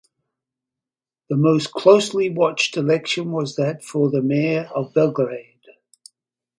The 1.29 1.37
most 1.37 1.73
closely 1.73 2.31
watched 2.31 2.75
election 2.75 3.29
was 3.31 3.55
that 3.57 3.83
for 3.83 4.09
mayor 4.09 4.63
of 4.73 4.95
Belgrade. 4.95 5.63